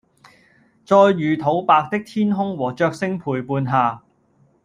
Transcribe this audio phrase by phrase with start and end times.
[0.83, 4.01] 在魚肚白的天空和雀聲陪伴下